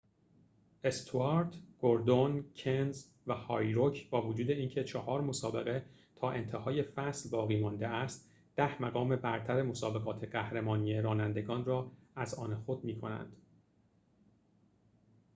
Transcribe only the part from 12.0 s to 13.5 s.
از آن خود می کنند